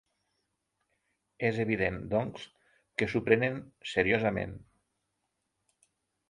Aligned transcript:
És 1.49 1.59
evident, 1.63 1.99
doncs, 2.13 2.47
que 3.01 3.09
s’ho 3.11 3.21
prenen 3.29 3.61
seriosament. 3.91 4.57